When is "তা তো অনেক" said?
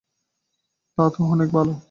0.97-1.49